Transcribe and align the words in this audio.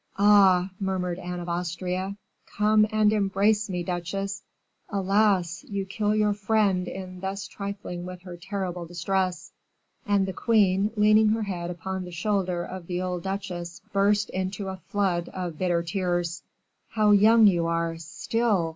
"Ah!" 0.17 0.71
murmured 0.79 1.19
Anne 1.19 1.39
of 1.39 1.47
Austria; 1.47 2.17
"come 2.47 2.87
and 2.91 3.13
embrace 3.13 3.69
me, 3.69 3.83
duchesse. 3.83 4.41
Alas! 4.89 5.63
you 5.69 5.85
kill 5.85 6.15
your 6.15 6.33
friend 6.33 6.87
in 6.87 7.19
thus 7.19 7.47
trifling 7.47 8.03
with 8.03 8.23
her 8.23 8.35
terrible 8.35 8.87
distress." 8.87 9.51
And 10.07 10.25
the 10.25 10.33
queen, 10.33 10.89
leaning 10.97 11.29
her 11.29 11.43
head 11.43 11.69
upon 11.69 12.03
the 12.05 12.11
shoulder 12.11 12.63
of 12.63 12.87
the 12.87 12.99
old 12.99 13.21
duchesse, 13.21 13.79
burst 13.93 14.31
into 14.31 14.69
a 14.69 14.77
flood 14.87 15.29
of 15.33 15.59
bitter 15.59 15.83
tears. 15.83 16.41
"How 16.89 17.11
young 17.11 17.45
you 17.45 17.67
are 17.67 17.99
still!" 17.99 18.69